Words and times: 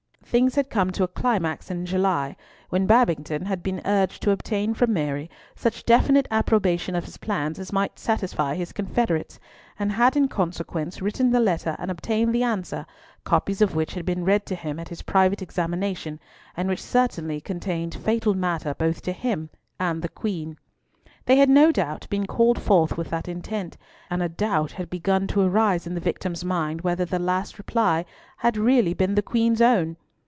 Things 0.23 0.55
had 0.55 0.69
come 0.69 0.91
to 0.91 1.03
a 1.03 1.09
climax 1.09 1.69
in 1.69 1.85
July, 1.85 2.37
when 2.69 2.85
Babington 2.87 3.43
had 3.45 3.61
been 3.61 3.81
urged 3.83 4.21
to 4.21 4.31
obtain 4.31 4.73
from 4.73 4.93
Mary 4.93 5.29
such 5.57 5.83
definite 5.83 6.25
approbation 6.31 6.95
of 6.95 7.03
his 7.03 7.17
plans 7.17 7.59
as 7.59 7.73
might 7.73 7.99
satisfy 7.99 8.55
his 8.55 8.71
confederates, 8.71 9.41
and 9.77 9.91
had 9.91 10.15
in 10.15 10.29
consequence 10.29 11.01
written 11.01 11.31
the 11.31 11.41
letter 11.41 11.75
and 11.79 11.91
obtained 11.91 12.33
the 12.33 12.43
answer, 12.43 12.85
copies 13.25 13.61
of 13.61 13.75
which 13.75 13.93
had 13.93 14.05
been 14.05 14.23
read 14.23 14.45
to 14.45 14.55
him 14.55 14.79
at 14.79 14.87
his 14.87 15.01
private 15.01 15.41
examination, 15.41 16.17
and 16.55 16.69
which 16.69 16.81
certainly 16.81 17.41
contained 17.41 17.93
fatal 17.95 18.33
matter 18.33 18.69
to 18.69 18.75
both 18.79 19.05
him 19.05 19.49
and 19.81 20.01
the 20.01 20.07
Queen. 20.07 20.55
They 21.25 21.35
had 21.35 21.49
no 21.49 21.73
doubt 21.73 22.07
been 22.09 22.25
called 22.25 22.61
forth 22.61 22.95
with 22.95 23.09
that 23.09 23.27
intent, 23.27 23.75
and 24.09 24.23
a 24.23 24.29
doubt 24.29 24.71
had 24.71 24.89
begun 24.89 25.27
to 25.27 25.41
arise 25.41 25.85
in 25.85 25.93
the 25.93 25.99
victim's 25.99 26.45
mind 26.45 26.83
whether 26.83 27.03
the 27.03 27.19
last 27.19 27.57
reply 27.57 28.05
had 28.37 28.53
been 28.53 28.63
really 28.63 28.93
the 28.93 29.21
Queen's 29.21 29.59
own. 29.61 29.97